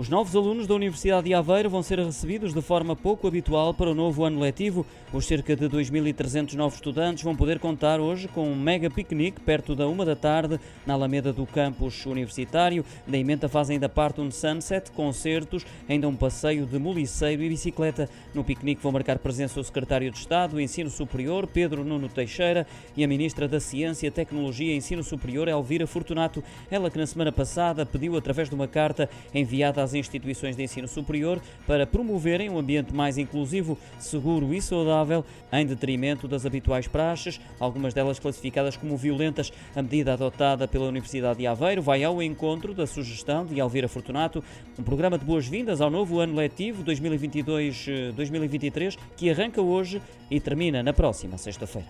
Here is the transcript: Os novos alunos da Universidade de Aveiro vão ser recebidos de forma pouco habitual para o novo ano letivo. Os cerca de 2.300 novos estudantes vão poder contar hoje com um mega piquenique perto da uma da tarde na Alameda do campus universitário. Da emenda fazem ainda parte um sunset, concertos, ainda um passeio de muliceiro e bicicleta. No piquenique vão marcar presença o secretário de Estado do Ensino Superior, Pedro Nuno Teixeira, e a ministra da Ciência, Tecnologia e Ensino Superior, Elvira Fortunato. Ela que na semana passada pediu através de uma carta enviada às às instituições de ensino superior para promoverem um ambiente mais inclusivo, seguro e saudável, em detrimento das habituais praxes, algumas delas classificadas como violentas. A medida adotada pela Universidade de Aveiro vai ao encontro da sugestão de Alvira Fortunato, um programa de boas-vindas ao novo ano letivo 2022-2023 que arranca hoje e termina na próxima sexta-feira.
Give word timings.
Os 0.00 0.08
novos 0.08 0.34
alunos 0.34 0.66
da 0.66 0.74
Universidade 0.74 1.26
de 1.26 1.34
Aveiro 1.34 1.68
vão 1.68 1.82
ser 1.82 1.98
recebidos 1.98 2.54
de 2.54 2.62
forma 2.62 2.96
pouco 2.96 3.28
habitual 3.28 3.74
para 3.74 3.90
o 3.90 3.94
novo 3.94 4.24
ano 4.24 4.40
letivo. 4.40 4.86
Os 5.12 5.26
cerca 5.26 5.54
de 5.54 5.68
2.300 5.68 6.54
novos 6.54 6.76
estudantes 6.76 7.22
vão 7.22 7.36
poder 7.36 7.58
contar 7.58 8.00
hoje 8.00 8.26
com 8.26 8.50
um 8.50 8.56
mega 8.56 8.88
piquenique 8.88 9.42
perto 9.42 9.76
da 9.76 9.86
uma 9.86 10.06
da 10.06 10.16
tarde 10.16 10.58
na 10.86 10.94
Alameda 10.94 11.34
do 11.34 11.44
campus 11.44 12.06
universitário. 12.06 12.82
Da 13.06 13.18
emenda 13.18 13.46
fazem 13.46 13.74
ainda 13.74 13.90
parte 13.90 14.22
um 14.22 14.30
sunset, 14.30 14.90
concertos, 14.92 15.66
ainda 15.86 16.08
um 16.08 16.16
passeio 16.16 16.64
de 16.64 16.78
muliceiro 16.78 17.42
e 17.42 17.50
bicicleta. 17.50 18.08
No 18.32 18.42
piquenique 18.42 18.82
vão 18.82 18.92
marcar 18.92 19.18
presença 19.18 19.60
o 19.60 19.64
secretário 19.64 20.10
de 20.10 20.16
Estado 20.16 20.52
do 20.52 20.60
Ensino 20.62 20.88
Superior, 20.88 21.46
Pedro 21.46 21.84
Nuno 21.84 22.08
Teixeira, 22.08 22.66
e 22.96 23.04
a 23.04 23.08
ministra 23.08 23.46
da 23.46 23.60
Ciência, 23.60 24.10
Tecnologia 24.10 24.72
e 24.72 24.76
Ensino 24.78 25.04
Superior, 25.04 25.46
Elvira 25.46 25.86
Fortunato. 25.86 26.42
Ela 26.70 26.90
que 26.90 26.96
na 26.96 27.06
semana 27.06 27.30
passada 27.30 27.84
pediu 27.84 28.16
através 28.16 28.48
de 28.48 28.54
uma 28.54 28.66
carta 28.66 29.06
enviada 29.34 29.82
às 29.82 29.89
às 29.90 29.94
instituições 29.94 30.56
de 30.56 30.62
ensino 30.62 30.88
superior 30.88 31.40
para 31.66 31.86
promoverem 31.86 32.48
um 32.48 32.56
ambiente 32.58 32.94
mais 32.94 33.18
inclusivo, 33.18 33.76
seguro 33.98 34.54
e 34.54 34.62
saudável, 34.62 35.22
em 35.52 35.66
detrimento 35.66 36.28
das 36.28 36.46
habituais 36.46 36.86
praxes, 36.86 37.40
algumas 37.58 37.92
delas 37.92 38.20
classificadas 38.20 38.76
como 38.76 38.96
violentas. 38.96 39.52
A 39.74 39.82
medida 39.82 40.12
adotada 40.14 40.68
pela 40.68 40.86
Universidade 40.86 41.40
de 41.40 41.46
Aveiro 41.46 41.82
vai 41.82 42.02
ao 42.04 42.22
encontro 42.22 42.72
da 42.72 42.86
sugestão 42.86 43.44
de 43.44 43.60
Alvira 43.60 43.88
Fortunato, 43.88 44.42
um 44.78 44.82
programa 44.82 45.18
de 45.18 45.24
boas-vindas 45.24 45.80
ao 45.80 45.90
novo 45.90 46.20
ano 46.20 46.36
letivo 46.36 46.84
2022-2023 46.84 48.96
que 49.16 49.30
arranca 49.30 49.60
hoje 49.60 50.00
e 50.30 50.38
termina 50.40 50.80
na 50.82 50.92
próxima 50.92 51.36
sexta-feira. 51.36 51.88